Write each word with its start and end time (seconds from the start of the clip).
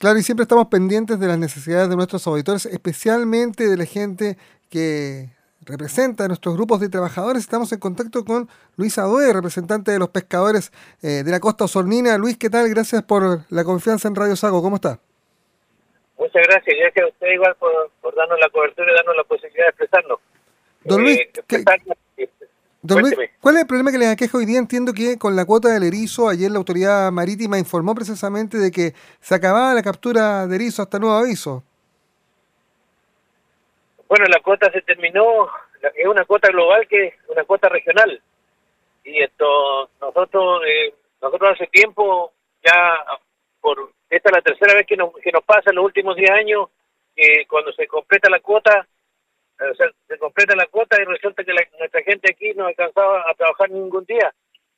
Claro, 0.00 0.18
y 0.18 0.22
siempre 0.22 0.44
estamos 0.44 0.68
pendientes 0.68 1.20
de 1.20 1.26
las 1.26 1.36
necesidades 1.36 1.90
de 1.90 1.94
nuestros 1.94 2.26
auditores, 2.26 2.64
especialmente 2.64 3.68
de 3.68 3.76
la 3.76 3.84
gente 3.84 4.38
que 4.70 5.28
representa 5.60 6.24
a 6.24 6.28
nuestros 6.28 6.54
grupos 6.56 6.80
de 6.80 6.88
trabajadores. 6.88 7.42
Estamos 7.42 7.70
en 7.74 7.80
contacto 7.80 8.24
con 8.24 8.48
Luis 8.78 8.96
Adoe, 8.96 9.30
representante 9.30 9.90
de 9.92 9.98
los 9.98 10.08
pescadores 10.08 10.72
eh, 11.02 11.22
de 11.22 11.30
la 11.30 11.38
costa 11.38 11.64
osornina. 11.64 12.16
Luis, 12.16 12.38
¿qué 12.38 12.48
tal? 12.48 12.70
Gracias 12.70 13.02
por 13.02 13.40
la 13.50 13.62
confianza 13.62 14.08
en 14.08 14.14
Radio 14.14 14.36
Sago. 14.36 14.62
¿Cómo 14.62 14.76
está? 14.76 15.00
Muchas 16.18 16.46
gracias. 16.48 16.76
Gracias 16.80 17.04
a 17.04 17.08
usted 17.08 17.26
igual 17.34 17.54
por, 17.56 18.14
darnos 18.16 18.40
la 18.40 18.48
cobertura 18.48 18.90
y 18.90 18.94
darnos 18.94 19.16
la 19.16 19.24
posibilidad 19.24 19.66
de 19.66 19.68
expresarnos. 19.68 20.18
Don 20.82 21.02
Luis, 21.02 21.20
eh, 21.20 21.64
¿cuál 23.40 23.56
es 23.56 23.62
el 23.62 23.66
problema 23.66 23.92
que 23.92 23.98
les 23.98 24.08
aqueja 24.08 24.38
hoy 24.38 24.46
día? 24.46 24.58
Entiendo 24.58 24.92
que 24.92 25.18
con 25.18 25.36
la 25.36 25.44
cuota 25.44 25.68
del 25.68 25.82
erizo, 25.82 26.28
ayer 26.28 26.50
la 26.50 26.58
autoridad 26.58 27.10
marítima 27.12 27.58
informó 27.58 27.94
precisamente 27.94 28.58
de 28.58 28.70
que 28.70 28.92
se 29.20 29.34
acababa 29.34 29.74
la 29.74 29.82
captura 29.82 30.46
de 30.46 30.56
erizo 30.56 30.82
hasta 30.82 30.98
nuevo 30.98 31.16
aviso. 31.16 31.62
Bueno, 34.08 34.24
la 34.26 34.40
cuota 34.40 34.70
se 34.72 34.82
terminó, 34.82 35.48
es 35.94 36.06
una 36.06 36.24
cuota 36.24 36.48
global 36.48 36.86
que 36.88 37.08
es 37.08 37.14
una 37.28 37.44
cuota 37.44 37.68
regional. 37.68 38.20
Y 39.04 39.22
esto, 39.22 39.90
nosotros, 40.00 40.62
eh, 40.66 40.94
nosotros 41.22 41.50
hace 41.52 41.66
tiempo, 41.66 42.32
ya 42.64 42.96
por 43.60 43.92
esta 44.08 44.30
es 44.30 44.36
la 44.36 44.42
tercera 44.42 44.74
vez 44.74 44.86
que 44.86 44.96
nos, 44.96 45.12
que 45.22 45.30
nos 45.30 45.44
pasa 45.44 45.70
en 45.70 45.76
los 45.76 45.84
últimos 45.84 46.16
10 46.16 46.30
años, 46.30 46.68
que 47.14 47.46
cuando 47.48 47.72
se 47.72 47.86
completa 47.86 48.28
la 48.28 48.40
cuota, 48.40 48.86
o 49.60 49.74
sea, 49.74 49.90
se 50.08 50.18
completa 50.18 50.56
la 50.56 50.66
cuota 50.66 51.00
y 51.00 51.04
resulta 51.04 51.44
que 51.44 51.52
nuestra 51.78 52.02
gente 52.02 52.30
aquí 52.30 52.52
no 52.54 52.66
alcanzaba 52.66 53.24
a 53.28 53.34
trabajar 53.34 53.70
ningún 53.70 54.04
día. 54.04 54.32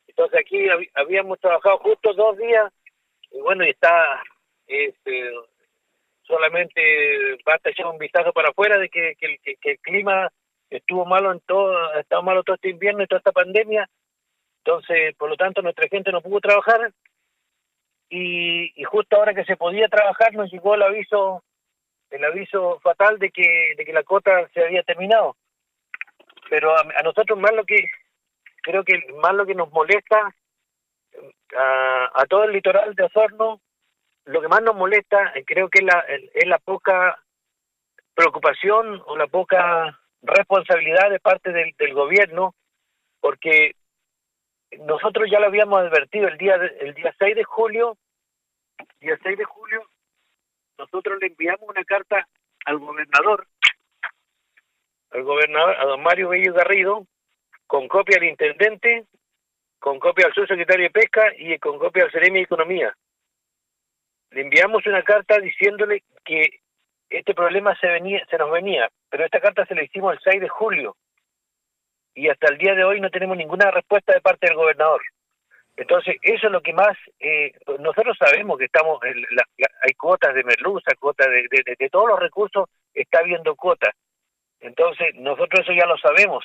Entonces 0.09 0.41
aquí 0.41 0.67
habíamos 0.95 1.39
trabajado 1.41 1.79
justo 1.79 2.13
dos 2.15 2.37
días 2.37 2.73
y 3.31 3.41
bueno, 3.41 3.65
y 3.65 3.71
está 3.71 4.23
este, 4.67 5.31
solamente 6.23 7.39
basta 7.45 7.71
echar 7.71 7.87
un 7.87 7.99
vistazo 7.99 8.33
para 8.33 8.51
afuera 8.51 8.79
de 8.79 8.89
que, 8.89 9.17
el 9.21 9.79
clima 9.81 10.31
estuvo 10.69 11.05
malo 11.05 11.33
en 11.33 11.41
todo, 11.41 11.77
ha 11.93 12.01
estado 12.01 12.23
malo 12.23 12.43
todo 12.43 12.57
este 12.57 12.71
invierno 12.71 13.03
y 13.03 13.07
toda 13.07 13.19
esta 13.19 13.33
pandemia. 13.33 13.89
Entonces, 14.65 15.15
por 15.17 15.29
lo 15.29 15.37
tanto, 15.37 15.63
nuestra 15.63 15.89
gente 15.89 16.13
no 16.13 16.21
pudo 16.21 16.41
trabajar 16.41 16.93
y, 18.09 18.73
y 18.81 18.85
justo 18.85 19.17
ahora 19.17 19.35
que 19.35 19.45
se 19.45 19.57
podía 19.57 19.89
trabajar 19.89 20.35
nos 20.35 20.51
llegó 20.53 20.75
el 20.75 20.83
aviso 20.83 21.43
el 22.13 22.25
aviso 22.25 22.81
fatal 22.81 23.19
de 23.19 23.31
que 23.31 23.75
de 23.77 23.85
que 23.85 23.93
la 23.93 24.03
cuota 24.03 24.49
se 24.55 24.65
había 24.65 24.83
terminado. 24.83 25.37
Pero 26.51 26.77
a, 26.77 27.03
nosotros 27.03 27.39
más 27.39 27.53
lo 27.53 27.65
que 27.65 27.91
creo 28.63 28.85
que 28.85 29.03
más 29.21 29.35
lo 29.35 29.47
que 29.47 29.55
nos 29.55 29.71
molesta 29.73 30.35
a, 31.57 32.11
a 32.15 32.27
todo 32.27 32.45
el 32.45 32.53
litoral 32.53 32.95
de 32.95 33.05
Osorno 33.05 33.61
lo 34.25 34.41
que 34.41 34.49
más 34.49 34.63
nos 34.63 34.77
molesta 34.77 35.33
eh, 35.35 35.45
creo 35.45 35.69
que 35.69 35.81
es 35.81 35.85
la 35.85 36.05
es 36.35 36.47
la 36.47 36.59
poca 36.59 37.19
preocupación 38.15 39.03
o 39.07 39.17
la 39.17 39.27
poca 39.27 39.99
responsabilidad 40.23 41.11
de 41.11 41.19
parte 41.19 41.53
del, 41.53 41.75
del 41.79 41.95
gobierno 41.95 42.55
porque 43.21 43.75
nosotros 44.79 45.29
ya 45.31 45.41
lo 45.41 45.47
habíamos 45.47 45.81
advertido 45.81 46.29
el 46.29 46.39
día 46.39 46.55
el 46.55 46.95
día 46.95 47.15
6 47.19 47.37
de 47.37 47.45
julio 47.45 47.99
día 49.01 49.19
6 49.23 49.39
de 49.39 49.45
julio, 49.45 49.83
nosotros 50.93 51.19
le 51.21 51.29
enviamos 51.29 51.69
una 51.69 51.85
carta 51.85 52.29
al 52.67 52.79
gobernador, 52.79 53.47
al 55.11 55.23
gobernador, 55.23 55.77
a 55.79 55.85
don 55.87 56.03
Mario 56.03 56.29
Bello 56.29 56.53
Garrido, 56.53 57.07
con 57.67 57.89
copia 57.89 58.19
al 58.19 58.25
intendente, 58.25 59.07
con 59.79 59.99
copia 59.99 60.27
al 60.27 60.35
subsecretario 60.35 60.85
de 60.85 60.91
Pesca 60.91 61.33
y 61.37 61.59
con 61.59 61.79
copia 61.79 62.05
al 62.05 62.13
Ceremi 62.13 62.41
de 62.41 62.45
Economía. 62.45 62.95
Le 64.31 64.43
enviamos 64.43 64.87
una 64.87 65.03
carta 65.03 65.39
diciéndole 65.39 66.03
que 66.25 66.61
este 67.09 67.35
problema 67.35 67.75
se 67.81 67.87
venía, 67.87 68.25
se 68.27 68.37
nos 68.37 68.51
venía, 68.51 68.91
pero 69.09 69.25
esta 69.25 69.41
carta 69.41 69.65
se 69.67 69.75
la 69.75 69.85
hicimos 69.85 70.13
el 70.13 70.21
6 70.23 70.41
de 70.43 70.49
julio 70.49 70.97
y 72.15 72.29
hasta 72.29 72.49
el 72.53 72.59
día 72.59 72.75
de 72.75 72.85
hoy 72.85 73.01
no 73.01 73.11
tenemos 73.11 73.37
ninguna 73.37 73.71
respuesta 73.71 74.13
de 74.13 74.21
parte 74.21 74.47
del 74.47 74.57
gobernador. 74.57 75.01
Entonces, 75.77 76.17
eso 76.21 76.47
es 76.47 76.53
lo 76.53 76.61
que 76.61 76.73
más, 76.73 76.97
eh, 77.19 77.53
nosotros 77.79 78.17
sabemos 78.19 78.59
que 78.59 78.67
estamos, 78.67 79.01
hay 79.03 79.93
cuotas 79.95 80.35
de 80.35 80.45
merluza, 80.45 80.93
cuotas 80.99 81.29
de, 81.29 81.47
de, 81.79 81.91
todos 81.91 82.09
los 82.09 82.21
recursos, 82.21 82.69
está 82.93 83.21
habiendo 83.21 83.57
cuotas. 83.57 83.95
Entonces, 84.61 85.15
nosotros 85.15 85.61
eso 85.61 85.73
ya 85.73 85.87
lo 85.87 85.97
sabemos. 85.97 86.45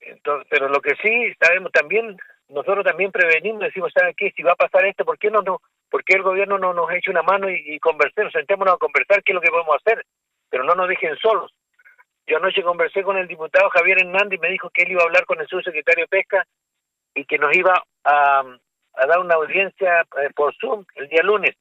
Entonces, 0.00 0.46
pero 0.50 0.68
lo 0.68 0.80
que 0.80 0.94
sí 1.02 1.34
sabemos 1.38 1.70
también, 1.72 2.16
nosotros 2.48 2.84
también 2.84 3.12
prevenimos, 3.12 3.60
decimos, 3.60 3.92
¿saben 3.92 4.14
qué? 4.16 4.32
Si 4.34 4.42
va 4.42 4.52
a 4.52 4.56
pasar 4.56 4.86
esto, 4.86 5.04
¿por 5.04 5.18
qué 5.18 5.30
no, 5.30 5.42
no 5.42 5.60
por 5.90 6.02
qué 6.02 6.16
el 6.16 6.22
gobierno 6.22 6.58
no 6.58 6.72
nos 6.72 6.90
echa 6.92 7.10
una 7.10 7.22
mano 7.22 7.50
y, 7.50 7.62
y 7.66 7.78
conversemos, 7.78 8.32
sentémonos 8.32 8.74
a 8.74 8.78
conversar 8.78 9.22
qué 9.22 9.32
es 9.32 9.34
lo 9.34 9.42
que 9.42 9.50
podemos 9.50 9.76
hacer? 9.76 10.04
Pero 10.48 10.64
no 10.64 10.74
nos 10.74 10.88
dejen 10.88 11.14
solos. 11.18 11.52
Yo 12.26 12.38
anoche 12.38 12.62
conversé 12.62 13.02
con 13.02 13.18
el 13.18 13.28
diputado 13.28 13.68
Javier 13.70 13.98
Hernández 13.98 14.38
y 14.38 14.40
me 14.40 14.50
dijo 14.50 14.70
que 14.70 14.82
él 14.82 14.92
iba 14.92 15.02
a 15.02 15.06
hablar 15.06 15.26
con 15.26 15.40
el 15.40 15.46
subsecretario 15.46 16.04
de 16.04 16.08
Pesca 16.08 16.46
y 17.20 17.24
que 17.26 17.38
nos 17.38 17.54
iba 17.54 17.82
a, 18.04 18.42
dar 19.06 19.18
una 19.18 19.34
audiencia 19.34 20.00
eh, 20.00 20.30
por 20.34 20.54
Zoom 20.58 20.84
el 20.96 21.08
día 21.08 21.22
lunes. 21.22 21.54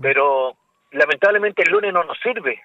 Pero 0.00 0.56
lamentablemente 0.90 1.62
el 1.62 1.72
lunes 1.72 1.92
no 1.92 2.02
nos 2.02 2.18
sirve, 2.20 2.60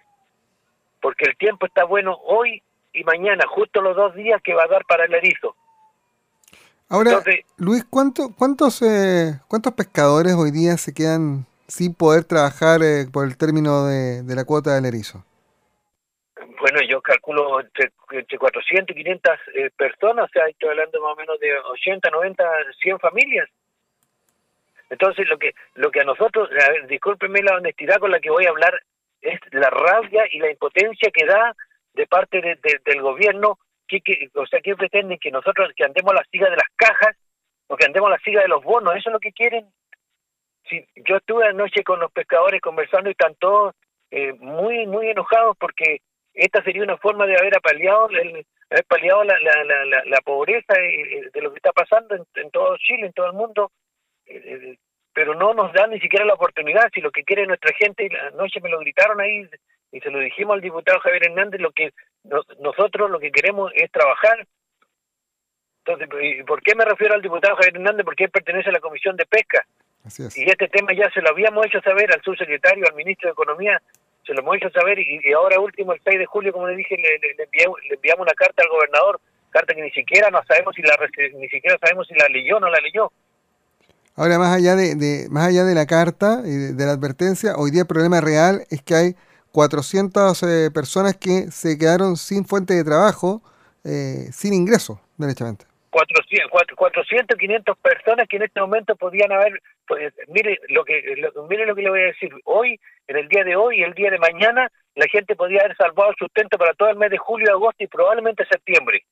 porque 1.01 1.25
el 1.25 1.37
tiempo 1.37 1.65
está 1.65 1.83
bueno 1.83 2.17
hoy 2.23 2.63
y 2.93 3.03
mañana, 3.03 3.43
justo 3.47 3.81
los 3.81 3.95
dos 3.95 4.15
días 4.15 4.41
que 4.43 4.53
va 4.53 4.63
a 4.63 4.67
dar 4.67 4.85
para 4.85 5.05
el 5.05 5.13
erizo. 5.13 5.55
Ahora, 6.89 7.21
Luis, 7.57 7.85
¿cuánto, 7.89 8.33
¿cuántos 8.37 8.81
eh, 8.81 9.39
cuántos 9.47 9.73
pescadores 9.73 10.33
hoy 10.33 10.51
día 10.51 10.77
se 10.77 10.93
quedan 10.93 11.45
sin 11.67 11.93
poder 11.93 12.25
trabajar 12.25 12.81
eh, 12.83 13.07
por 13.11 13.25
el 13.25 13.37
término 13.37 13.85
de, 13.85 14.23
de 14.23 14.35
la 14.35 14.43
cuota 14.43 14.75
del 14.75 14.85
erizo? 14.85 15.23
Bueno, 16.61 16.79
yo 16.87 17.01
calculo 17.01 17.59
entre, 17.59 17.89
entre 18.11 18.37
400 18.37 18.95
y 18.95 18.99
500 18.99 19.39
eh, 19.55 19.69
personas, 19.75 20.25
o 20.25 20.27
sea, 20.31 20.45
estoy 20.45 20.69
hablando 20.69 21.01
más 21.01 21.13
o 21.13 21.15
menos 21.15 21.39
de 21.39 21.57
80, 21.57 22.11
90, 22.11 22.43
100 22.79 22.99
familias. 22.99 23.49
Entonces, 24.91 25.27
lo 25.27 25.39
que 25.39 25.55
lo 25.73 25.89
que 25.89 26.01
a 26.01 26.03
nosotros, 26.03 26.49
a 26.51 26.85
discúlpenme 26.85 27.41
la 27.41 27.55
honestidad 27.55 27.97
con 27.97 28.11
la 28.11 28.19
que 28.19 28.29
voy 28.29 28.45
a 28.45 28.49
hablar, 28.49 28.79
es 29.21 29.39
la 29.49 29.71
rabia 29.71 30.25
y 30.31 30.37
la 30.37 30.51
impotencia 30.51 31.09
que 31.11 31.25
da 31.25 31.55
de 31.95 32.05
parte 32.05 32.39
del 32.39 33.01
gobierno, 33.01 33.57
que, 33.87 34.29
o 34.35 34.45
sea, 34.45 34.61
que 34.61 34.75
pretenden 34.75 35.17
que 35.17 35.31
nosotros 35.31 35.71
que 35.75 35.83
andemos 35.83 36.13
la 36.13 36.23
siga 36.31 36.47
de 36.47 36.57
las 36.57 36.69
cajas 36.75 37.17
o 37.65 37.75
que 37.75 37.85
andemos 37.85 38.11
la 38.11 38.19
siga 38.19 38.41
de 38.41 38.47
los 38.49 38.63
bonos, 38.63 38.95
eso 38.95 39.09
es 39.09 39.13
lo 39.13 39.19
que 39.19 39.31
quieren. 39.31 39.65
Si, 40.69 40.85
yo 41.07 41.17
estuve 41.17 41.47
anoche 41.47 41.83
con 41.83 41.99
los 41.99 42.11
pescadores 42.11 42.61
conversando 42.61 43.09
y 43.09 43.13
están 43.13 43.33
todos 43.35 43.73
eh, 44.11 44.33
muy, 44.33 44.85
muy 44.85 45.09
enojados 45.09 45.57
porque 45.57 46.01
esta 46.33 46.63
sería 46.63 46.83
una 46.83 46.97
forma 46.97 47.25
de 47.25 47.37
haber 47.37 47.55
apaleado, 47.57 48.09
el, 48.09 48.45
haber 48.69 48.85
paliado 48.85 49.23
la, 49.23 49.37
la, 49.39 49.85
la, 49.85 50.03
la, 50.05 50.21
pobreza 50.21 50.73
de 50.73 51.41
lo 51.41 51.51
que 51.51 51.57
está 51.57 51.71
pasando 51.71 52.15
en, 52.35 52.51
todo 52.51 52.77
Chile, 52.77 53.07
en 53.07 53.13
todo 53.13 53.27
el 53.27 53.33
mundo, 53.33 53.71
eh, 54.25 54.41
eh, 54.45 54.77
pero 55.13 55.35
no 55.35 55.53
nos 55.53 55.73
dan 55.73 55.91
ni 55.91 55.99
siquiera 55.99 56.25
la 56.25 56.35
oportunidad, 56.35 56.89
si 56.93 57.01
lo 57.01 57.11
que 57.11 57.23
quiere 57.23 57.45
nuestra 57.45 57.73
gente, 57.73 58.05
y 58.05 58.09
la 58.09 58.31
noche 58.31 58.61
me 58.61 58.69
lo 58.69 58.79
gritaron 58.79 59.19
ahí 59.19 59.45
y 59.91 59.99
se 59.99 60.09
lo 60.09 60.19
dijimos 60.19 60.55
al 60.55 60.61
diputado 60.61 61.01
Javier 61.01 61.25
Hernández, 61.25 61.59
lo 61.59 61.71
que 61.71 61.91
nosotros 62.59 63.11
lo 63.11 63.19
que 63.19 63.31
queremos 63.31 63.71
es 63.75 63.91
trabajar. 63.91 64.47
Entonces, 65.83 66.07
¿por 66.45 66.61
qué 66.61 66.75
me 66.75 66.85
refiero 66.85 67.15
al 67.15 67.21
diputado 67.21 67.55
Javier 67.55 67.75
Hernández? 67.75 68.05
Porque 68.05 68.23
él 68.25 68.29
pertenece 68.29 68.69
a 68.69 68.73
la 68.73 68.79
Comisión 68.79 69.17
de 69.17 69.25
Pesca. 69.25 69.65
Y 70.35 70.49
este 70.49 70.67
tema 70.69 70.93
ya 70.93 71.11
se 71.11 71.21
lo 71.21 71.29
habíamos 71.29 71.65
hecho 71.65 71.81
saber 71.81 72.11
al 72.13 72.21
subsecretario, 72.21 72.85
al 72.87 72.95
ministro 72.95 73.27
de 73.27 73.33
Economía, 73.33 73.81
se 74.31 74.35
lo 74.35 74.41
hemos 74.43 74.55
hecho 74.55 74.69
saber 74.69 74.97
y, 74.97 75.33
ahora 75.33 75.59
último, 75.59 75.91
el 75.91 75.99
6 76.05 76.19
de 76.19 76.25
julio, 76.25 76.53
como 76.53 76.67
le 76.67 76.77
dije, 76.77 76.95
le, 76.95 77.19
le, 77.19 77.43
enviamos, 77.43 78.21
una 78.21 78.31
carta 78.31 78.63
al 78.63 78.69
gobernador, 78.69 79.19
carta 79.49 79.73
que 79.73 79.81
ni 79.81 79.91
siquiera 79.91 80.29
no 80.29 80.39
sabemos 80.47 80.73
si 80.73 80.81
la 80.81 80.95
ni 81.37 81.49
siquiera 81.49 81.77
sabemos 81.81 82.07
si 82.07 82.13
la 82.15 82.29
leyó 82.29 82.55
o 82.55 82.59
no 82.61 82.69
la 82.69 82.79
leyó. 82.79 83.11
Ahora, 84.15 84.39
más 84.39 84.55
allá 84.55 84.77
de, 84.77 85.27
más 85.29 85.49
allá 85.49 85.65
de 85.65 85.75
la 85.75 85.85
carta 85.85 86.43
y 86.45 86.73
de, 86.73 86.85
la 86.85 86.93
advertencia, 86.93 87.55
hoy 87.57 87.71
día 87.71 87.81
el 87.81 87.87
problema 87.87 88.21
real 88.21 88.65
es 88.69 88.81
que 88.81 88.95
hay 88.95 89.15
400 89.51 90.43
eh, 90.43 90.71
personas 90.73 91.17
que 91.17 91.51
se 91.51 91.77
quedaron 91.77 92.15
sin 92.15 92.45
fuente 92.45 92.73
de 92.73 92.85
trabajo, 92.85 93.41
eh, 93.83 94.29
sin 94.31 94.53
ingreso, 94.53 95.01
derechamente. 95.17 95.65
400, 95.91 96.49
400, 96.75 97.37
500 97.37 97.77
personas 97.77 98.27
que 98.27 98.37
en 98.37 98.43
este 98.43 98.61
momento 98.61 98.95
podían 98.95 99.31
haber, 99.31 99.61
pues, 99.85 100.13
mire 100.29 100.57
lo 100.69 100.85
que 100.85 101.03
mire 101.49 101.65
lo 101.65 101.75
que 101.75 101.81
le 101.81 101.89
voy 101.89 101.99
a 101.99 102.05
decir, 102.05 102.31
hoy, 102.45 102.79
en 103.07 103.17
el 103.17 103.27
día 103.27 103.43
de 103.43 103.57
hoy 103.57 103.79
y 103.79 103.83
el 103.83 103.93
día 103.93 104.09
de 104.09 104.17
mañana, 104.17 104.71
la 104.95 105.05
gente 105.07 105.35
podía 105.35 105.59
haber 105.59 105.75
salvado 105.75 106.13
sustento 106.17 106.57
para 106.57 106.73
todo 106.73 106.89
el 106.89 106.95
mes 106.95 107.11
de 107.11 107.17
julio, 107.17 107.51
agosto 107.51 107.83
y 107.83 107.87
probablemente 107.87 108.45
septiembre. 108.45 109.03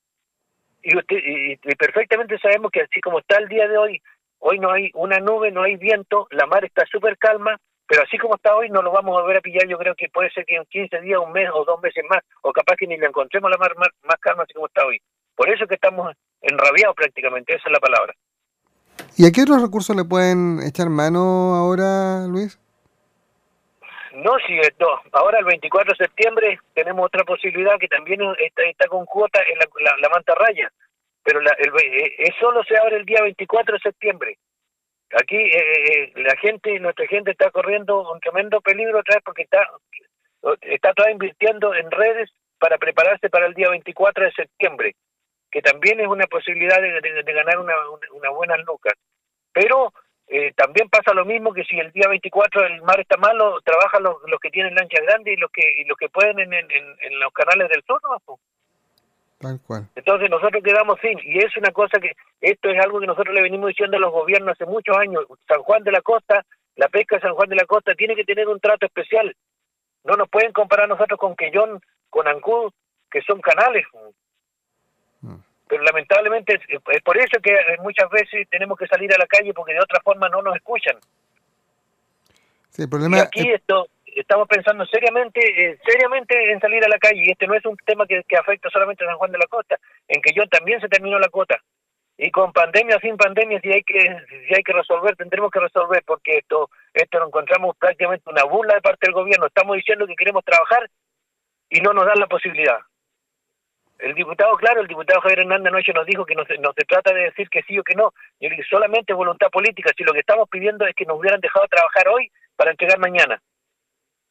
Y, 0.81 0.97
usted, 0.97 1.17
y, 1.17 1.57
perfectamente 1.75 2.39
sabemos 2.39 2.71
que 2.71 2.81
así 2.81 3.01
como 3.01 3.19
está 3.19 3.37
el 3.37 3.49
día 3.49 3.67
de 3.67 3.77
hoy, 3.77 4.01
hoy 4.39 4.57
no 4.59 4.71
hay 4.71 4.89
una 4.93 5.19
nube, 5.19 5.51
no 5.51 5.63
hay 5.63 5.75
viento, 5.75 6.27
la 6.31 6.45
mar 6.45 6.63
está 6.63 6.85
súper 6.85 7.17
calma, 7.17 7.59
pero 7.87 8.03
así 8.03 8.17
como 8.17 8.35
está 8.35 8.55
hoy 8.55 8.69
no 8.69 8.81
lo 8.81 8.91
vamos 8.91 9.17
a 9.17 9.21
volver 9.21 9.37
a 9.37 9.41
pillar, 9.41 9.67
yo 9.67 9.77
creo 9.77 9.95
que 9.95 10.07
puede 10.07 10.29
ser 10.31 10.45
que 10.45 10.55
en 10.55 10.63
15 10.63 11.01
días, 11.01 11.19
un 11.19 11.33
mes 11.33 11.49
o 11.53 11.65
dos 11.65 11.81
meses 11.81 12.05
más, 12.09 12.23
o 12.41 12.53
capaz 12.53 12.77
que 12.77 12.87
ni 12.87 12.97
le 12.97 13.07
encontremos 13.07 13.51
la 13.51 13.57
mar 13.57 13.75
más, 13.75 13.89
más 14.03 14.15
calma 14.21 14.43
así 14.43 14.53
como 14.53 14.67
está 14.67 14.85
hoy. 14.85 15.01
Por 15.35 15.49
eso 15.49 15.67
que 15.67 15.75
estamos 15.75 16.15
enrabiados 16.41 16.95
prácticamente, 16.95 17.55
esa 17.55 17.67
es 17.67 17.73
la 17.73 17.79
palabra. 17.79 18.13
¿Y 19.17 19.25
a 19.25 19.31
qué 19.31 19.41
otros 19.43 19.61
recursos 19.61 19.95
le 19.95 20.03
pueden 20.03 20.59
echar 20.65 20.89
mano 20.89 21.55
ahora, 21.55 22.25
Luis? 22.27 22.59
No, 24.13 24.37
sí, 24.45 24.59
no. 24.79 25.01
ahora 25.13 25.39
el 25.39 25.45
24 25.45 25.93
de 25.93 26.05
septiembre 26.05 26.59
tenemos 26.73 27.05
otra 27.05 27.23
posibilidad 27.23 27.77
que 27.79 27.87
también 27.87 28.21
está, 28.39 28.63
está 28.63 28.87
con 28.87 29.05
cuota 29.05 29.39
en 29.47 29.57
la, 29.57 29.95
la, 30.01 30.09
manta 30.09 30.35
raya, 30.35 30.71
pero 31.23 31.39
la, 31.41 31.51
el, 31.59 31.71
eh, 31.77 32.33
solo 32.39 32.63
se 32.63 32.77
abre 32.77 32.97
el 32.97 33.05
día 33.05 33.21
24 33.21 33.75
de 33.75 33.79
septiembre. 33.79 34.37
Aquí 35.21 35.37
eh, 35.37 35.53
eh, 35.57 36.13
la 36.17 36.35
gente, 36.37 36.79
nuestra 36.79 37.07
gente 37.07 37.31
está 37.31 37.49
corriendo 37.51 38.11
un 38.11 38.19
tremendo 38.19 38.61
peligro 38.61 38.99
otra 38.99 39.15
vez 39.15 39.23
porque 39.23 39.43
está, 39.43 39.65
está 40.61 40.93
toda 40.93 41.11
invirtiendo 41.11 41.73
en 41.73 41.89
redes 41.89 42.29
para 42.59 42.77
prepararse 42.77 43.29
para 43.29 43.45
el 43.45 43.53
día 43.53 43.69
24 43.69 44.25
de 44.25 44.31
septiembre, 44.31 44.95
que 45.51 45.61
también 45.61 45.99
es 45.99 46.07
una 46.07 46.27
posibilidad 46.27 46.81
de, 46.81 47.01
de, 47.01 47.33
ganar 47.33 47.59
una, 47.59 47.73
una 48.13 48.29
buena 48.29 48.57
lucas. 48.57 48.93
Pero 49.51 49.93
eh, 50.27 50.53
también 50.55 50.89
pasa 50.89 51.13
lo 51.13 51.25
mismo 51.25 51.53
que 51.53 51.63
si 51.63 51.79
el 51.79 51.91
día 51.91 52.07
24 52.07 52.65
el 52.65 52.81
mar 52.83 52.99
está 52.99 53.17
malo, 53.17 53.59
trabajan 53.61 54.03
los, 54.03 54.17
los 54.27 54.39
que 54.39 54.51
tienen 54.51 54.75
lanchas 54.75 55.01
grandes 55.05 55.33
y 55.33 55.37
los 55.37 55.51
que 55.51 55.81
y 55.81 55.85
los 55.85 55.97
que 55.97 56.09
pueden 56.09 56.39
en, 56.39 56.53
en, 56.53 56.65
en 56.69 57.19
los 57.19 57.33
canales 57.33 57.67
del 57.69 57.83
sur, 57.83 57.99
¿no? 58.03 58.37
Tal 59.39 59.59
cual. 59.65 59.87
Entonces 59.95 60.29
nosotros 60.29 60.61
quedamos 60.63 60.99
sin, 61.01 61.17
y 61.23 61.39
es 61.39 61.55
una 61.57 61.71
cosa 61.71 61.99
que, 61.99 62.11
esto 62.41 62.69
es 62.69 62.79
algo 62.83 62.99
que 62.99 63.07
nosotros 63.07 63.33
le 63.33 63.41
venimos 63.41 63.69
diciendo 63.69 63.97
a 63.97 63.99
los 64.01 64.11
gobiernos 64.11 64.51
hace 64.51 64.65
muchos 64.65 64.95
años, 64.97 65.25
San 65.47 65.61
Juan 65.63 65.83
de 65.83 65.93
la 65.93 66.01
Costa, 66.01 66.45
la 66.75 66.89
pesca 66.89 67.15
de 67.15 67.21
San 67.21 67.33
Juan 67.33 67.49
de 67.49 67.55
la 67.55 67.65
Costa 67.65 67.95
tiene 67.95 68.15
que 68.15 68.25
tener 68.25 68.47
un 68.49 68.59
trato 68.59 68.85
especial. 68.85 69.35
No 70.03 70.15
nos 70.15 70.29
pueden 70.29 70.51
comparar 70.51 70.89
nosotros 70.89 71.17
con 71.17 71.35
Quellón, 71.35 71.81
con 72.09 72.27
Ancud, 72.27 72.71
que 73.09 73.21
son 73.21 73.39
canales 73.39 73.85
pero 75.69 75.83
lamentablemente 75.83 76.59
es 76.67 77.01
por 77.03 77.15
eso 77.17 77.39
que 77.41 77.55
muchas 77.81 78.09
veces 78.09 78.49
tenemos 78.49 78.77
que 78.77 78.87
salir 78.87 79.13
a 79.13 79.19
la 79.19 79.27
calle 79.27 79.53
porque 79.53 79.73
de 79.73 79.81
otra 79.81 80.01
forma 80.01 80.27
no 80.27 80.41
nos 80.41 80.55
escuchan. 80.55 80.97
Sí, 82.71 82.81
el 82.81 82.89
problema 82.89 83.17
y 83.17 83.19
aquí 83.21 83.51
esto 83.51 83.87
estamos 84.15 84.47
pensando 84.47 84.83
seriamente 84.87 85.39
eh, 85.39 85.79
seriamente 85.85 86.51
en 86.51 86.59
salir 86.59 86.83
a 86.83 86.89
la 86.89 86.97
calle. 86.97 87.23
Y 87.23 87.31
este 87.31 87.45
no 87.45 87.53
es 87.53 87.63
un 87.65 87.77
tema 87.85 88.07
que, 88.07 88.23
afecta 88.35 88.69
solamente 88.71 89.03
a 89.03 89.07
San 89.07 89.17
Juan 89.17 89.31
de 89.31 89.37
la 89.37 89.45
Costa, 89.45 89.77
en 90.07 90.21
que 90.23 90.33
yo 90.33 90.47
también 90.47 90.81
se 90.81 90.89
terminó 90.89 91.19
la 91.19 91.29
cuota. 91.29 91.61
Y 92.17 92.31
con 92.31 92.51
pandemia 92.51 92.97
o 92.97 92.99
sin 92.99 93.15
pandemia 93.15 93.61
si 93.61 93.71
hay 93.71 93.83
que 93.83 93.99
si 93.99 94.55
hay 94.55 94.63
que 94.63 94.73
resolver 94.73 95.15
tendremos 95.15 95.51
que 95.51 95.59
resolver 95.59 96.03
porque 96.05 96.39
esto 96.39 96.69
esto 96.93 97.19
lo 97.19 97.27
encontramos 97.27 97.77
prácticamente 97.77 98.29
una 98.29 98.43
burla 98.43 98.73
de 98.73 98.81
parte 98.81 99.05
del 99.05 99.13
gobierno. 99.13 99.45
Estamos 99.45 99.75
diciendo 99.75 100.07
que 100.07 100.15
queremos 100.15 100.43
trabajar 100.43 100.89
y 101.69 101.79
no 101.79 101.93
nos 101.93 102.05
dan 102.07 102.19
la 102.19 102.27
posibilidad 102.27 102.79
el 103.99 104.15
diputado, 104.15 104.55
claro, 104.55 104.81
el 104.81 104.87
diputado 104.87 105.19
Javier 105.21 105.39
Hernández 105.39 105.67
anoche 105.67 105.93
nos 105.93 106.05
dijo 106.05 106.25
que 106.25 106.35
no 106.35 106.45
se, 106.45 106.85
trata 106.85 107.13
de 107.13 107.23
decir 107.23 107.49
que 107.49 107.61
sí 107.63 107.77
o 107.77 107.83
que 107.83 107.95
no. 107.95 108.13
Yo 108.39 108.49
le 108.49 108.55
dije, 108.55 108.67
solamente 108.69 109.13
voluntad 109.13 109.49
política. 109.49 109.91
Si 109.95 110.03
lo 110.03 110.13
que 110.13 110.21
estamos 110.21 110.47
pidiendo 110.49 110.85
es 110.85 110.95
que 110.95 111.05
nos 111.05 111.19
hubieran 111.19 111.41
dejado 111.41 111.67
trabajar 111.67 112.07
hoy 112.07 112.31
para 112.55 112.71
entregar 112.71 112.97
mañana. 112.97 113.41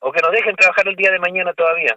O 0.01 0.11
que 0.11 0.23
nos 0.23 0.33
dejen 0.33 0.57
trabajar 0.57 0.89
el 0.89 0.97
día 0.97 1.11
de 1.11 1.19
mañana 1.19 1.53
todavía. 1.53 1.97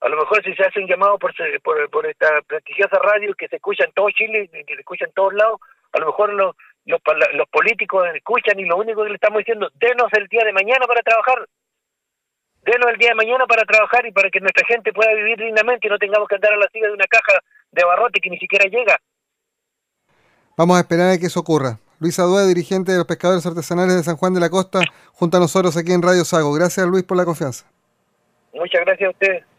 A 0.00 0.08
lo 0.08 0.16
mejor 0.16 0.42
si 0.42 0.54
se 0.54 0.64
hace 0.64 0.80
un 0.80 0.88
llamado 0.88 1.18
por, 1.18 1.32
por, 1.62 1.90
por 1.90 2.06
esta 2.06 2.40
prestigiosa 2.42 2.98
radio 2.98 3.34
que 3.34 3.48
se 3.48 3.56
escucha 3.56 3.84
en 3.84 3.92
todo 3.92 4.10
Chile, 4.10 4.48
que 4.50 4.74
se 4.74 4.80
escucha 4.80 5.04
en 5.04 5.12
todos 5.12 5.34
lados, 5.34 5.60
a 5.92 5.98
lo 5.98 6.06
mejor 6.06 6.32
los, 6.32 6.56
los, 6.86 7.00
los 7.34 7.48
políticos 7.50 8.08
escuchan 8.14 8.58
y 8.58 8.64
lo 8.64 8.78
único 8.78 9.02
que 9.02 9.10
le 9.10 9.14
estamos 9.16 9.38
diciendo, 9.38 9.70
denos 9.74 10.08
el 10.12 10.26
día 10.28 10.44
de 10.44 10.52
mañana 10.52 10.86
para 10.86 11.02
trabajar 11.02 11.46
denos 12.62 12.90
el 12.90 12.98
día 12.98 13.10
de 13.10 13.14
mañana 13.14 13.46
para 13.46 13.64
trabajar 13.64 14.06
y 14.06 14.12
para 14.12 14.30
que 14.30 14.40
nuestra 14.40 14.66
gente 14.66 14.92
pueda 14.92 15.12
vivir 15.14 15.38
dignamente 15.38 15.86
y 15.86 15.90
no 15.90 15.98
tengamos 15.98 16.28
que 16.28 16.36
andar 16.36 16.52
a 16.52 16.56
la 16.56 16.68
silla 16.72 16.86
de 16.86 16.94
una 16.94 17.06
caja 17.06 17.40
de 17.70 17.84
barrote 17.84 18.20
que 18.20 18.30
ni 18.30 18.38
siquiera 18.38 18.66
llega. 18.66 18.98
Vamos 20.56 20.76
a 20.76 20.80
esperar 20.80 21.10
a 21.10 21.18
que 21.18 21.26
eso 21.26 21.40
ocurra. 21.40 21.78
Luis 21.98 22.18
Adúa, 22.18 22.44
dirigente 22.46 22.92
de 22.92 22.98
los 22.98 23.06
pescadores 23.06 23.46
artesanales 23.46 23.96
de 23.96 24.02
San 24.02 24.16
Juan 24.16 24.34
de 24.34 24.40
la 24.40 24.50
Costa, 24.50 24.80
junto 25.12 25.36
a 25.36 25.40
nosotros 25.40 25.76
aquí 25.76 25.92
en 25.92 26.02
Radio 26.02 26.24
Sago. 26.24 26.52
Gracias 26.52 26.86
Luis 26.86 27.04
por 27.04 27.16
la 27.16 27.24
confianza. 27.24 27.64
Muchas 28.52 28.80
gracias 28.84 29.08
a 29.08 29.10
usted. 29.10 29.51